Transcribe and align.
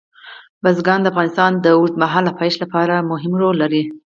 بزګان 0.63 0.99
د 1.01 1.07
افغانستان 1.11 1.51
د 1.57 1.65
اوږدمهاله 1.77 2.31
پایښت 2.39 2.59
لپاره 2.63 3.05
مهم 3.11 3.33
رول 3.41 3.55
لري. 3.63 3.83